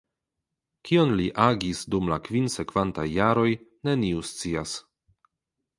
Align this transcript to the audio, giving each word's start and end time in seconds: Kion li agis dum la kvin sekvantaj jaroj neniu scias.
Kion 0.87 1.13
li 1.19 1.27
agis 1.43 1.83
dum 1.95 2.09
la 2.13 2.19
kvin 2.29 2.49
sekvantaj 2.55 3.07
jaroj 3.19 3.49
neniu 3.91 4.27
scias. 4.33 4.75